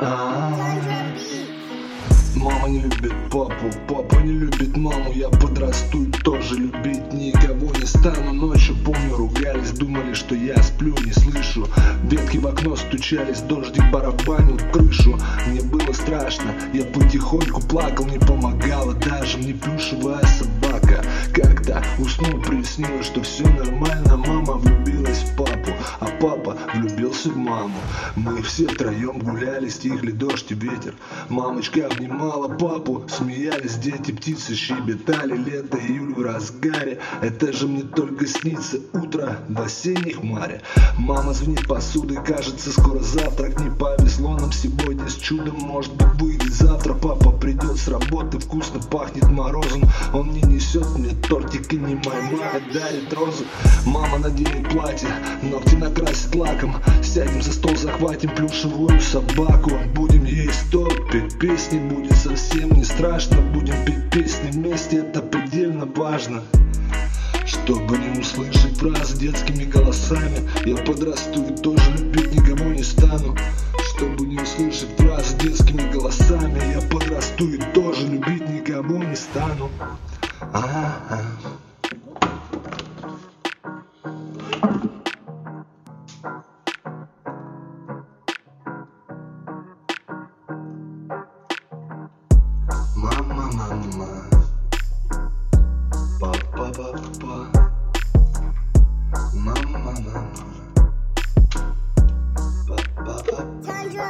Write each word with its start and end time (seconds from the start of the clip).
Мама 0.00 0.68
не 2.68 2.82
любит 2.82 3.12
папу, 3.32 3.68
папа 3.88 4.14
не 4.22 4.30
любит 4.32 4.76
маму. 4.76 5.10
Я 5.12 5.28
подрасту 5.28 6.04
и 6.04 6.12
тоже 6.22 6.54
любить 6.54 7.12
никого 7.12 7.72
не 7.76 7.84
стану. 7.84 8.32
Ночью, 8.32 8.76
помню, 8.84 9.16
ругались, 9.16 9.72
думали, 9.72 10.14
что 10.14 10.36
я 10.36 10.62
сплю, 10.62 10.94
не 11.04 11.12
слышу. 11.12 11.66
Ветки 12.04 12.36
в 12.36 12.46
окно 12.46 12.76
стучались, 12.76 13.40
дождик 13.40 13.90
барабанил 13.90 14.56
крышу. 14.72 15.18
Мне 15.48 15.62
было 15.62 15.92
страшно, 15.92 16.54
я 16.72 16.84
потихоньку 16.84 17.60
плакал 17.62 18.06
Не 18.06 18.18
помогала 18.20 18.94
даже 18.94 19.38
мне 19.38 19.54
плюшевая 19.54 20.24
собака. 20.26 21.04
Как-то 21.34 21.82
уснул, 21.98 22.40
приснилось, 22.40 23.06
что 23.06 23.20
все 23.22 23.48
нормально 23.48 24.16
Мама 24.16 24.54
влюбилась 24.54 25.18
в 25.18 25.36
папу, 25.36 25.72
а 26.00 26.06
папа 26.20 26.56
влюбился 26.74 26.97
в 27.26 27.36
маму 27.36 27.78
Мы 28.16 28.42
все 28.42 28.66
втроем 28.66 29.18
гуляли, 29.18 29.68
стихли 29.68 30.10
дождь 30.10 30.50
и 30.50 30.54
ветер. 30.54 30.94
Мамочка 31.28 31.86
обнимала 31.86 32.48
папу, 32.48 33.04
смеялись 33.08 33.76
дети, 33.76 34.12
птицы 34.12 34.54
щебетали 34.54 35.36
Лето, 35.36 35.78
июль 35.78 36.14
в 36.14 36.22
разгаре, 36.22 37.00
это 37.20 37.52
же 37.52 37.66
мне 37.66 37.82
только 37.82 38.26
снится 38.26 38.78
Утро 38.92 39.38
в 39.48 39.60
осенних 39.60 40.22
море 40.22 40.62
Мама 40.96 41.32
звенит 41.32 41.66
посудой, 41.66 42.18
кажется 42.24 42.70
скоро 42.70 43.00
завтрак. 43.00 43.60
Не 43.60 43.70
повезло 43.70 44.36
нам 44.36 44.52
сегодня 44.52 45.08
с 45.08 45.14
чудом, 45.14 45.56
может 45.56 45.94
быть 45.94 46.20
выйдет 46.20 46.52
завтра. 46.52 46.94
Папа 46.94 47.30
придет 47.30 47.76
с 47.76 47.88
работы, 47.88 48.38
вкусно 48.38 48.80
пахнет 48.80 49.28
морозом. 49.28 49.82
Он 50.12 50.30
не 50.32 50.42
несет 50.42 50.86
мне 50.96 51.14
тортик 51.28 51.72
и 51.72 51.76
не 51.76 51.94
мама 51.94 52.60
дарит 52.72 53.12
розу 53.12 53.44
Мама 53.86 54.18
наденет 54.18 54.68
платье, 54.70 55.08
ногти 55.42 55.74
накрасит 55.76 56.34
лаком 56.34 56.76
Сядем 57.14 57.40
за 57.40 57.54
стол, 57.54 57.74
захватим 57.74 58.28
плюшевую 58.34 59.00
собаку. 59.00 59.70
Будем 59.94 60.24
есть 60.24 60.70
петь 61.10 61.38
песни, 61.38 61.78
будет 61.78 62.14
совсем 62.14 62.70
не 62.72 62.84
страшно. 62.84 63.40
Будем 63.40 63.82
петь 63.86 64.10
песни 64.10 64.50
вместе, 64.50 64.98
это 64.98 65.22
предельно 65.22 65.86
важно. 65.86 66.42
Чтобы 67.46 67.96
не 67.96 68.20
услышать 68.20 68.76
фразы 68.76 69.18
детскими 69.18 69.64
голосами. 69.64 70.46
Я 70.66 70.76
подрасту 70.76 71.42
и 71.44 71.56
тоже 71.56 71.90
любить 71.96 72.30
никого 72.34 72.70
не 72.70 72.82
стану. 72.82 73.34
Чтобы 73.96 74.26
не 74.26 74.38
услышать 74.38 74.90
фразы 74.98 75.34
детскими 75.38 75.90
голосами. 75.90 76.60
Я 76.74 76.82
подрасту 76.88 77.48
и 77.48 77.58
тоже 77.72 78.06
любить 78.06 78.46
никого 78.50 79.02
не 79.02 79.16
стану. 79.16 79.70
А 80.40 81.00
-а 81.10 81.14
-а. 81.14 81.24